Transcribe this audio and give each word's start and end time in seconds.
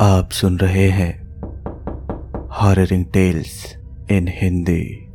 आप 0.00 0.30
सुन 0.30 0.58
रहे 0.58 0.88
हैं 0.88 1.20
हॉररिंग 2.52 3.04
टेल्स 3.12 3.76
इन 4.10 4.28
हिंदी 4.28 5.08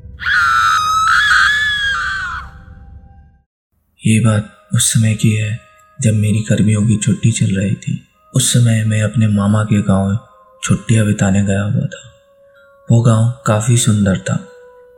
ये 4.07 4.19
बात 4.19 4.51
उस 4.73 4.93
समय 4.93 5.13
की 5.13 5.35
है 5.35 5.59
जब 6.01 6.13
मेरी 6.13 6.45
गर्मियों 6.49 6.87
की 6.87 6.97
छुट्टी 6.97 7.31
चल 7.31 7.59
रही 7.59 7.75
थी। 7.75 8.07
उस 8.33 8.53
समय 8.53 8.85
मैं 8.85 9.01
अपने 9.01 9.27
मामा 9.27 9.63
के 9.63 9.81
गाँव 9.81 10.19
छुट्टियाँ 10.63 11.05
बिताने 11.05 11.43
गया 11.45 11.63
हुआ 11.63 11.85
था। 11.85 12.13
वो 12.91 13.01
गाँव 13.01 13.43
काफ़ी 13.45 13.77
सुंदर 13.77 14.17
था 14.17 14.47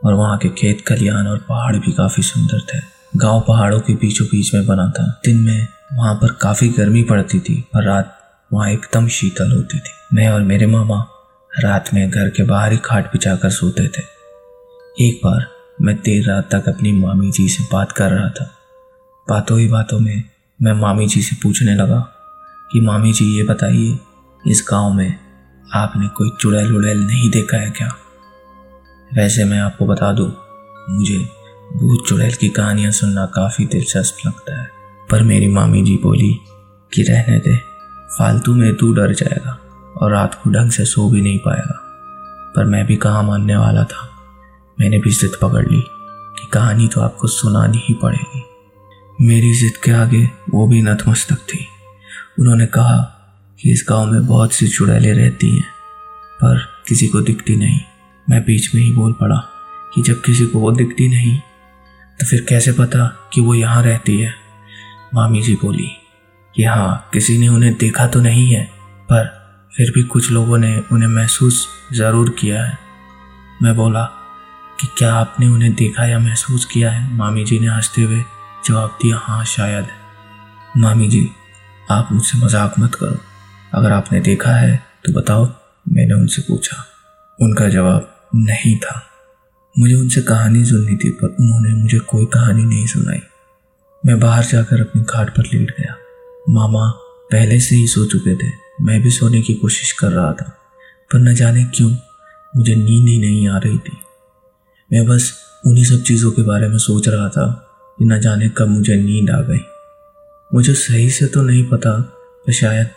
और 0.04 0.14
वहाँ 0.14 0.38
के 0.38 0.48
खेत 0.48 0.84
खलियान 0.88 1.26
और 1.26 1.38
पहाड़ 1.38 1.76
भी 1.76 1.92
काफ़ी 1.92 2.22
सुंदर 2.22 2.60
थे। 2.60 2.82
गाँव 3.16 3.44
पहाड़ों 3.48 3.80
के 3.80 3.94
बीचों 3.94 4.26
बीच 4.26 4.54
में 4.54 4.66
बना 4.66 4.90
था। 4.90 5.20
दिन 5.24 5.38
में 5.38 5.68
वहाँ 5.92 6.14
पर 6.14 6.32
काफ़ी 6.32 6.68
गर्मी 6.68 7.02
पड़ती 7.02 7.40
थी 7.40 7.64
और 7.74 7.84
रात 7.84 8.17
वहाँ 8.52 8.70
एकदम 8.70 9.08
शीतल 9.08 9.56
होती 9.56 9.78
थी। 9.78 10.16
मैं 10.16 10.28
और 10.28 10.40
मेरे 10.40 10.66
मामा 10.66 11.06
रात 11.58 11.90
में 11.94 12.10
घर 12.10 12.28
के 12.28 12.42
बाहर 12.42 12.72
ही 12.72 12.78
खाट 12.78 13.06
बिछाकर 13.06 13.50
सोते 13.50 13.88
थे। 13.88 14.02
एक 15.08 15.20
बार 15.24 15.46
मैं 15.82 15.96
देर 15.96 16.26
रात 16.26 16.54
तक 16.54 16.68
अपनी 16.68 16.92
मामी 16.92 17.30
जी 17.30 17.48
से 17.48 17.64
बात 17.72 17.92
कर 17.92 18.10
रहा 18.10 18.28
था। 18.28 18.54
बातों 19.28 19.58
ही 19.58 19.68
बातों 19.68 20.00
में 20.00 20.24
मैं 20.62 20.72
मामी 20.72 21.06
जी 21.06 21.22
से 21.22 21.36
पूछने 21.42 21.74
लगा 21.74 22.00
कि, 22.72 22.80
मामी 22.80 23.12
जी, 23.12 23.36
ये 23.36 23.42
बताइए, 23.42 23.98
इस 24.46 24.66
गाँव 24.70 24.92
में 24.92 25.16
आपने 25.74 26.08
कोई 26.08 26.30
चुड़ैल 26.40 26.76
उड़ैल 26.76 26.98
नहीं 26.98 27.30
देखा 27.30 27.56
है 27.56 27.70
क्या? 27.70 27.96
वैसे 29.14 29.44
मैं 29.44 29.60
आपको 29.60 29.86
बता 29.86 30.12
दूँ, 30.12 30.32
मुझे 30.90 31.18
भूत 31.76 32.04
चुड़ैल 32.08 32.34
की 32.34 32.48
कहानियाँ 32.48 32.92
सुनना 32.92 33.26
काफ़ी 33.26 33.66
दिलचस्प 33.66 34.26
लगता 34.26 34.60
है। 34.60 34.68
पर 35.10 35.22
मेरी 35.22 35.48
मामी 35.48 35.82
जी 35.82 35.96
बोली 35.96 36.38
कि, 36.94 37.02
रहने 37.02 37.38
दे 37.38 37.67
फालतू 38.08 38.54
में 38.54 38.74
तू 38.74 38.92
डर 38.92 39.12
जाएगा 39.12 39.58
और 39.96 40.12
रात 40.12 40.34
को 40.34 40.50
ढंग 40.50 40.70
से 40.70 40.84
सो 40.84 41.08
भी 41.10 41.20
नहीं 41.20 41.38
पाएगा। 41.38 41.78
पर 42.56 42.64
मैं 42.64 42.86
भी 42.86 42.96
कहाँ 42.96 43.22
मानने 43.22 43.56
वाला 43.56 43.84
था? 43.84 44.08
मैंने 44.80 44.98
भी 44.98 45.10
जिद 45.10 45.32
पकड़ 45.42 45.66
ली 45.66 45.80
कि 45.80 46.46
कहानी 46.52 46.88
तो 46.88 47.00
आपको 47.00 47.28
सुनानी 47.28 47.78
ही 47.78 47.94
पड़ेगी। 47.94 48.44
मेरी 49.20 49.54
जिद 49.54 49.76
के 49.76 49.92
आगे 49.92 50.24
वो 50.50 50.66
भी 50.66 50.82
नतमस्तक 50.82 51.38
थी। 51.48 51.66
उन्होंने 52.38 52.66
कहा 52.66 52.98
कि 53.60 53.70
इस 53.70 53.84
गाँव 53.88 54.06
में 54.06 54.26
बहुत 54.26 54.52
सी 54.52 54.68
चुड़ैलें 54.68 55.12
रहती 55.14 55.50
हैं, 55.50 55.64
पर 56.40 56.58
किसी 56.88 57.06
को 57.06 57.20
दिखती 57.20 57.56
नहीं। 57.56 57.80
मैं 58.30 58.42
बीच 58.44 58.74
में 58.74 58.82
ही 58.82 58.90
बोल 58.90 59.12
पड़ा 59.12 59.36
कि 59.94 60.02
जब 60.02 60.20
किसी 60.22 60.46
को 60.46 60.58
वो 60.58 60.72
दिखती 60.72 61.08
नहीं 61.08 61.38
तो 62.20 62.26
फिर 62.26 62.44
कैसे 62.48 62.72
पता 62.72 63.06
कि 63.32 63.40
वो 63.40 63.54
यहाँ 63.54 63.82
रहती 63.82 64.18
है? 64.20 64.34
मामी 65.14 65.42
जी 65.42 65.54
बोली 65.54 65.90
कि 66.54 66.64
हाँ 66.64 67.08
किसी 67.12 67.38
ने 67.38 67.48
उन्हें 67.48 67.74
देखा 67.74 68.06
तो 68.06 68.20
नहीं 68.20 68.52
है, 68.54 68.64
पर 69.12 69.26
फिर 69.76 69.90
भी 69.90 70.02
कुछ 70.02 70.30
लोगों 70.30 70.58
ने 70.58 70.76
उन्हें 70.92 71.08
महसूस 71.08 71.66
ज़रूर 71.92 72.30
किया 72.30 72.62
है। 72.64 72.78
मैं 73.62 73.74
बोला 73.76 74.04
कि 74.80 74.86
क्या 74.98 75.14
आपने 75.14 75.48
उन्हें 75.48 75.72
देखा 75.74 76.06
या 76.06 76.18
महसूस 76.18 76.64
किया 76.64 76.90
है? 76.90 77.12
मामी 77.14 77.44
जी 77.44 77.58
ने 77.58 77.66
हँसते 77.66 78.02
हुए 78.02 78.22
जवाब 78.64 78.98
दिया 79.02 79.16
हाँ 79.16 79.44
शायद। 79.44 79.86
मामी 80.76 81.08
जी, 81.08 81.30
आप 81.90 82.08
मुझसे 82.12 82.38
मज़ाक 82.38 82.74
मत 82.78 82.94
करो। 82.94 83.18
अगर 83.74 83.92
आपने 83.92 84.20
देखा 84.20 84.50
है 84.50 84.76
तो 85.04 85.12
बताओ, 85.12 85.46
मैंने 85.88 86.14
उनसे 86.14 86.42
पूछा। 86.42 86.84
उनका 87.38 87.68
जवाब 87.68 88.30
नहीं 88.34 88.76
था। 88.76 89.02
मुझे 89.78 89.94
उनसे 89.94 90.22
कहानी 90.22 90.64
सुननी 90.64 90.96
थी, 90.96 91.10
पर 91.10 91.36
उन्होंने 91.40 91.74
मुझे 91.82 91.98
कोई 91.98 92.26
कहानी 92.26 92.64
नहीं 92.64 92.86
सुनाई। 92.86 93.20
मैं 94.06 94.18
बाहर 94.20 94.44
जाकर 94.44 94.80
अपनी 94.80 95.02
खाट 95.04 95.30
पर 95.30 95.42
लेट 95.42 95.70
गया। 95.70 95.94
मामा 96.48 96.90
पहले 97.32 97.60
से 97.60 97.76
ही 97.76 97.86
सो 97.86 98.06
चुके 98.06 98.34
थे। 98.34 98.52
मैं 98.80 99.02
भी 99.02 99.10
सोने 99.10 99.42
की 99.42 99.54
कोशिश 99.54 99.92
कर 99.92 100.12
रहा 100.12 100.32
था, 100.32 100.58
पर 101.12 101.18
न 101.18 101.34
जाने 101.34 101.64
क्यों 101.64 101.96
मुझे 102.56 102.74
नींद 102.74 103.08
ही 103.08 103.18
नहीं 103.18 103.48
आ 103.48 103.58
रही 103.58 103.78
थी। 103.78 103.96
मैं 104.92 105.06
बस 105.06 105.34
उन्हीं 105.66 105.84
सब 105.84 106.02
चीज़ों 106.02 106.30
के 106.30 106.42
बारे 106.42 106.68
में 106.68 106.78
सोच 106.78 107.08
रहा 107.08 107.28
था 107.28 107.68
कि 107.98 108.04
न 108.04 108.20
जाने 108.20 108.48
कब 108.48 108.68
मुझे 108.68 108.96
नींद 108.96 109.30
आ 109.30 109.40
गई। 109.40 109.60
मुझे 110.54 110.74
सही 110.74 111.10
से 111.10 111.26
तो 111.26 111.42
नहीं 111.42 111.64
पता, 111.64 112.00
पर 112.46 112.52
शायद 112.52 112.88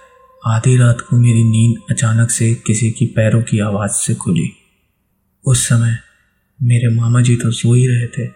आधी 0.48 0.78
रात 0.78 1.02
को 1.02 1.18
मेरी 1.18 1.44
नींद 1.44 1.82
अचानक 1.90 2.32
से 2.32 2.54
किसी 2.54 2.92
की 2.92 3.06
पैरों 3.06 3.44
की 3.44 3.60
आवाज़ 3.60 3.92
से 3.92 4.14
खुली। 4.14 4.52
उस 5.46 5.68
समय 5.70 5.98
मेरे 6.64 6.90
मामा 6.90 7.22
जी 7.22 7.36
तो 7.36 7.52
सो 7.52 7.74
ही 7.74 7.88
रहे 7.88 8.08
थे। 8.08 8.30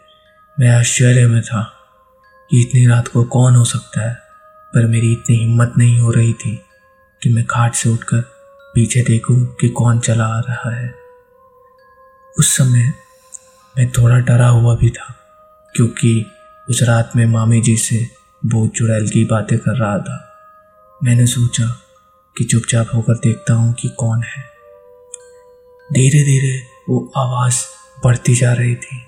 मैं 0.59 0.69
आश्चर्य 0.69 1.27
में 1.27 1.41
था 1.41 1.73
कि 2.51 2.61
इतनी 2.61 2.87
रात 2.87 3.07
को 3.07 3.23
कौन 3.23 3.55
हो 3.55 3.65
सकता 3.65 4.09
है? 4.09 4.24
पर 4.75 4.85
मेरी 4.85 5.11
इतनी 5.11 5.35
हिम्मत 5.35 5.73
नहीं 5.77 5.99
हो 5.99 6.11
रही 6.11 6.33
थी 6.33 6.55
कि 7.21 7.29
मैं 7.29 7.45
खाट 7.45 7.73
से 7.73 7.89
उठकर 7.89 8.21
पीछे 8.75 9.01
देखूँ 9.01 9.45
कि 9.61 9.69
कौन 9.69 9.99
चला 9.99 10.25
आ 10.25 10.39
रहा 10.39 10.75
है। 10.75 10.93
उस 12.39 12.55
समय 12.57 12.93
मैं 13.75 13.89
थोड़ा 13.91 14.19
डरा 14.19 14.47
हुआ 14.47 14.75
भी 14.75 14.89
था, 14.89 15.15
क्योंकि 15.75 16.25
उस 16.69 16.83
रात 16.83 17.11
में 17.15 17.25
मामी 17.25 17.61
जी 17.61 17.77
से 17.77 18.07
बहुत 18.45 18.71
चुड़ैल 18.71 19.09
की 19.09 19.25
बातें 19.25 19.57
कर 19.59 19.77
रहा 19.77 19.97
था। 19.97 20.21
मैंने 21.03 21.25
सोचा 21.25 21.65
कि 22.37 22.43
चुपचाप 22.43 22.87
होकर 22.95 23.13
देखता 23.13 23.53
हूँ 23.53 23.73
कि 23.73 23.89
कौन 23.89 24.23
है। 24.23 24.43
धीरे 25.93 26.23
धीरे 26.23 26.61
वो 26.89 27.11
आवाज़ 27.17 27.63
बढ़ती 28.03 28.35
जा 28.35 28.53
रही 28.53 28.75
थी। 28.75 29.01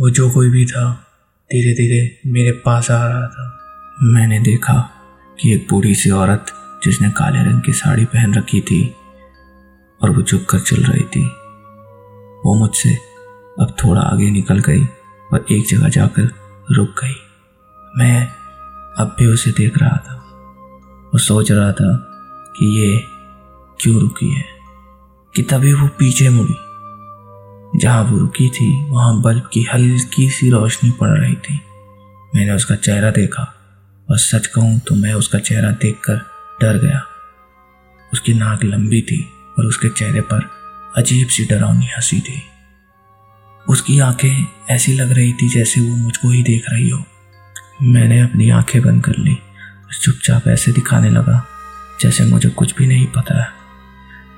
वो 0.00 0.10
जो 0.10 0.30
कोई 0.30 0.50
भी 0.50 0.66
था 0.66 0.92
धीरे 1.50 1.74
धीरे 1.74 2.18
मेरे 2.26 2.52
पास 2.52 2.90
आ 2.90 3.06
रहा 3.08 3.26
था। 3.26 3.63
मैंने 4.02 4.38
देखा 4.40 4.90
कि 5.40 5.54
एक 5.54 5.66
बूढ़ी 5.70 5.94
सी 5.94 6.10
औरत 6.10 6.46
जिसने 6.84 7.10
काले 7.10 7.42
रंग 7.44 7.62
की 7.62 7.72
साड़ी 7.72 8.04
पहन 8.04 8.34
रखी 8.34 8.60
थी 8.60 8.94
और 10.02 10.10
वो 10.10 10.22
झुक 10.22 10.44
कर 10.44 10.60
चल 10.60 10.76
रही 10.76 11.04
थी। 11.04 11.24
वो 12.46 12.54
मुझसे 12.54 12.94
अब 13.60 13.74
थोड़ा 13.84 14.00
आगे 14.00 14.30
निकल 14.30 14.58
गई 14.58 14.84
और 15.32 15.46
एक 15.50 15.66
जगह 15.68 15.88
जाकर 15.88 16.30
रुक 16.70 16.88
गई। 16.88 17.14
मैं 17.98 18.28
अब 18.98 19.16
भी 19.18 19.26
उसे 19.26 19.50
देख 19.50 19.78
रहा 19.78 19.96
था 19.96 20.14
और 21.14 21.20
सोच 21.20 21.52
रहा 21.52 21.72
था 21.72 21.96
कि 22.56 22.66
ये 22.80 23.04
क्यों 23.80 24.00
रुकी 24.00 24.34
है, 24.34 24.44
कि 25.34 25.42
तभी 25.42 25.72
वो 25.72 25.88
पीछे 25.88 26.28
मुड़ी। 26.28 27.78
जहाँ 27.78 28.02
वो 28.04 28.18
रुकी 28.18 28.48
थी, 28.48 28.90
वहाँ 28.90 29.20
बल्ब 29.22 29.48
की 29.52 29.62
हल्की 29.62 30.30
सी 30.30 30.50
रोशनी 30.50 30.90
पड़ 30.90 31.10
रही 31.10 31.34
थी। 31.34 31.60
मैंने 32.34 32.52
उसका 32.52 32.74
चेहरा 32.74 33.10
देखा 33.10 33.53
और 34.10 34.18
सच 34.18 34.46
कहूँ 34.46 34.78
तो 34.78 34.94
मैं 34.94 35.14
उसका 35.14 35.38
चेहरा 35.38 35.70
देखकर 35.70 36.16
डर 36.60 36.78
गया। 36.78 37.06
उसकी 38.12 38.34
नाक 38.34 38.64
लंबी 38.64 39.02
थी 39.02 39.28
और 39.58 39.66
उसके 39.66 39.88
चेहरे 39.88 40.20
पर 40.20 40.50
अजीब 40.96 41.28
सी 41.28 41.44
डरावनी 41.44 41.86
हँसी 41.86 42.20
थी। 42.20 42.42
उसकी 43.68 43.98
आँखें 43.98 44.46
ऐसी 44.70 44.92
लग 44.92 45.12
रही 45.12 45.32
थी 45.32 45.48
जैसे 45.48 45.80
वो 45.80 45.96
मुझको 45.96 46.28
ही 46.28 46.42
देख 46.42 46.64
रही 46.68 46.90
हो। 46.90 47.04
मैंने 47.82 48.20
अपनी 48.20 48.50
आँखें 48.50 48.82
बंद 48.82 49.04
कर 49.04 49.12
ली 49.18 49.38
चुपचाप 50.02 50.48
ऐसे 50.48 50.72
दिखाने 50.72 51.10
लगा 51.10 51.46
जैसे 52.00 52.24
मुझे 52.24 52.48
कुछ 52.48 52.76
भी 52.76 52.86
नहीं 52.86 53.06
पता। 53.06 53.42
है 53.42 53.48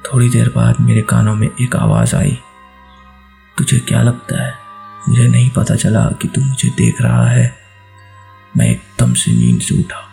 थोड़ी 0.05 0.31
देर 0.31 0.49
बाद 0.49 0.77
मेरे 0.81 1.03
कानों 1.03 1.35
में 1.35 1.49
एक 1.61 1.77
आवाज़ 1.77 2.17
आई। 2.17 2.39
तुझे 3.59 3.79
क्या 3.79 4.03
लगता 4.03 4.47
है? 4.47 4.55
मुझे 5.09 5.29
नहीं 5.29 5.51
पता 5.51 5.75
चला 5.75 6.07
कि 6.07 6.29
तू 6.29 6.41
मुझे 6.41 6.69
देख 6.69 7.01
रहा 7.01 7.29
है। 7.29 7.66
मैं 8.57 8.71
एकदम 8.71 9.15
से 9.15 9.31
नींद 9.31 9.61
से 9.61 9.79
उठा। 9.79 10.09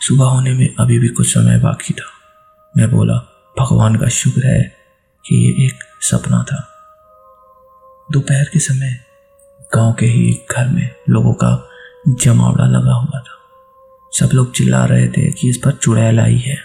सुबह 0.00 0.24
होने 0.24 0.52
में 0.52 0.74
अभी 0.80 0.98
भी 0.98 1.08
कुछ 1.08 1.34
समय 1.34 1.58
बाकी 1.58 1.94
था। 1.94 2.12
मैं 2.76 2.90
बोला, 2.90 3.14
भगवान 3.58 3.96
का 3.96 4.08
शुक्र 4.08 4.46
है 4.46 4.76
कि 5.26 5.36
ये 5.36 5.66
एक 5.66 5.78
सपना 6.00 6.42
था। 6.42 6.68
दोपहर 8.12 8.44
के 8.44 8.58
समय 8.58 9.00
गाँव 9.74 9.92
के 9.92 10.06
ही 10.06 10.30
एक 10.30 10.46
घर 10.56 10.68
में 10.68 10.94
लोगों 11.10 11.34
का 11.34 11.68
जमावड़ा 12.08 12.64
लगा 12.64 12.92
हुआ 12.92 13.20
था। 13.20 13.38
सब 14.12 14.30
लोग 14.34 14.52
चिल्ला 14.52 14.84
रहे 14.84 15.08
थे 15.08 15.30
कि 15.30 15.48
इस 15.48 15.56
पर 15.56 15.72
चुड़ैल 15.72 16.20
आई 16.20 16.38
है। 16.38 16.58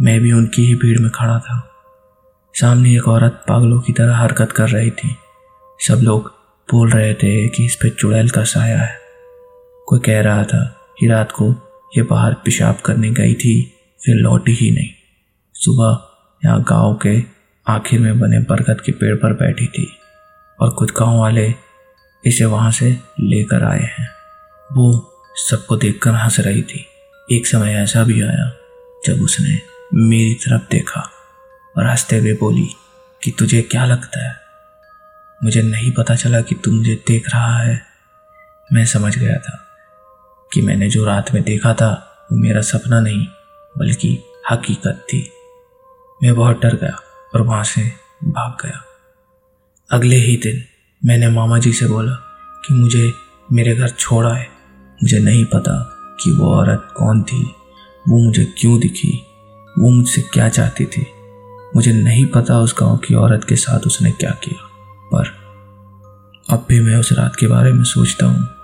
मैं 0.00 0.20
भी 0.20 0.32
उनकी 0.32 0.66
ही 0.66 0.74
भीड़ 0.74 0.98
में 0.98 1.10
खड़ा 1.10 1.38
था। 1.38 1.70
सामने 2.54 2.96
एक 2.96 3.08
औरत 3.08 3.44
पागलों 3.48 3.80
की 3.80 3.92
तरह 3.92 4.16
हरकत 4.16 4.52
कर 4.52 4.68
रही 4.68 4.90
थी। 4.90 5.16
सब 5.78 6.00
लोग 6.02 6.34
बोल 6.70 6.90
रहे 6.90 7.14
थे 7.14 7.48
कि 7.48 7.64
इस 7.64 7.74
पर 7.74 7.88
चुड़ैल 7.88 8.30
का 8.30 8.44
साया 8.44 8.78
है। 8.78 9.05
कोई 9.86 9.98
कह 9.98 10.20
रहा 10.20 10.44
था 10.44 10.80
कि 10.98 11.06
रात 11.06 11.32
को 11.32 11.50
ये 11.96 12.02
बाहर 12.02 12.34
पेशाब 12.34 12.76
करने 12.76 13.10
गई 13.10 13.34
थी, 13.34 13.74
फिर 14.04 14.16
लौटी 14.16 14.52
ही 14.52 14.70
नहीं। 14.70 14.90
सुबह 15.54 16.08
यहाँ 16.44 16.62
गाँव 16.62 16.94
के 16.94 17.22
आखिर 17.68 18.00
में 18.00 18.20
बने 18.20 18.38
बरगद 18.38 18.80
के 18.80 18.92
पेड़ 18.92 19.14
पर 19.14 19.32
बैठी 19.32 19.66
थी 19.66 19.96
और 20.60 20.70
कुछ 20.70 20.90
गाँव 20.90 21.18
वाले 21.18 21.54
इसे 22.24 22.44
वहाँ 22.44 22.70
से 22.70 22.90
लेकर 23.20 23.64
आए 23.64 23.82
हैं। 23.82 24.08
वो 24.72 25.14
सबको 25.34 25.76
देखकर 25.76 26.10
हंस 26.10 26.40
रही 26.40 26.62
थी। 26.62 26.86
एक 27.32 27.46
समय 27.46 27.74
ऐसा 27.74 28.04
भी 28.04 28.22
आया 28.22 28.52
जब 29.06 29.22
उसने 29.22 29.60
मेरी 29.94 30.34
तरफ़ 30.34 30.62
देखा 30.70 31.10
और 31.78 31.86
हँसते 31.86 32.18
हुए 32.18 32.32
बोली, 32.32 32.68
कि 33.22 33.30
तुझे 33.30 33.62
क्या 33.62 33.84
लगता 33.84 34.28
है? 34.28 34.36
मुझे 35.44 35.62
नहीं 35.62 35.92
पता 35.92 36.14
चला 36.14 36.40
कि 36.40 36.54
तू 36.54 36.70
मुझे 36.70 36.94
देख 36.94 37.30
रहा 37.34 37.58
है। 37.58 37.82
मैं 38.72 38.84
समझ 38.84 39.18
गया 39.18 39.36
था। 39.36 39.62
कि 40.52 40.62
मैंने 40.62 40.88
जो 40.90 41.04
रात 41.04 41.34
में 41.34 41.42
देखा 41.42 41.72
था, 41.74 41.90
वो 42.32 42.38
मेरा 42.38 42.60
सपना 42.60 43.00
नहीं, 43.00 43.26
बल्कि 43.78 44.18
हकीकत 44.50 45.06
थी। 45.08 45.30
मैं 46.20 46.34
बहुत 46.34 46.60
डर 46.62 46.76
गया 46.76 46.98
और 47.34 47.42
वहाँ 47.42 47.64
से 47.64 47.82
भाग 48.24 48.56
गया। 48.64 48.82
अगले 49.90 50.16
ही 50.16 50.36
दिन 50.36 50.62
मैंने 51.02 51.28
मामा 51.28 51.58
जी 51.58 51.72
से 51.72 51.86
बोला 51.86 52.12
कि 52.64 52.74
मुझे 52.74 53.12
मेरे 53.52 53.74
घर 53.76 53.88
छोड़ा 53.88 54.34
है 54.34 54.48
मुझे 54.98 55.18
नहीं 55.18 55.44
पता 55.44 55.74
कि 56.20 56.30
वो 56.30 56.54
औरत 56.54 56.88
कौन 56.96 57.22
थी, 57.22 57.42
वो 58.08 58.18
मुझे 58.18 58.44
क्यों 58.58 58.78
दिखी, 58.80 59.12
वो 59.78 59.90
मुझसे 59.90 60.22
क्या 60.22 60.48
चाहती 60.48 60.84
थी। 60.86 61.06
मुझे 61.76 61.92
नहीं 61.92 62.26
पता 62.26 62.58
उस 62.58 62.74
गाँव 62.80 62.96
की 62.96 63.14
औरत 63.14 63.44
के 63.44 63.56
साथ 63.56 63.86
उसने 63.86 64.10
क्या 64.10 64.30
किया, 64.44 64.66
पर 65.12 65.32
अब 66.50 66.66
भी 66.68 66.80
मैं 66.80 66.96
उस 66.96 67.12
रात 67.12 67.36
के 67.36 67.46
बारे 67.46 67.72
में 67.72 67.84
सोचता 67.84 68.26
हूँ। 68.26 68.55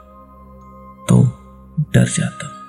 डर 1.93 2.09
जाता 2.09 2.47
हूँ। 2.47 2.62